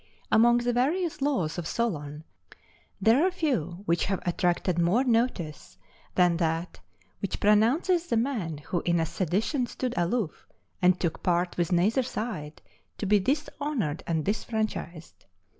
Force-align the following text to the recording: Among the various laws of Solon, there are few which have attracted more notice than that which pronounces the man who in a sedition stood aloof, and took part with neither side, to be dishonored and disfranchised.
Among 0.31 0.57
the 0.57 0.73
various 0.73 1.21
laws 1.21 1.59
of 1.59 1.67
Solon, 1.67 2.23
there 2.99 3.23
are 3.23 3.29
few 3.29 3.83
which 3.85 4.05
have 4.05 4.19
attracted 4.25 4.79
more 4.79 5.03
notice 5.03 5.77
than 6.15 6.37
that 6.37 6.79
which 7.19 7.39
pronounces 7.39 8.07
the 8.07 8.17
man 8.17 8.57
who 8.57 8.81
in 8.81 8.99
a 8.99 9.05
sedition 9.05 9.67
stood 9.67 9.93
aloof, 9.95 10.47
and 10.81 10.99
took 10.99 11.21
part 11.21 11.55
with 11.55 11.71
neither 11.71 12.01
side, 12.01 12.63
to 12.97 13.05
be 13.05 13.19
dishonored 13.19 14.01
and 14.07 14.25
disfranchised. 14.25 15.25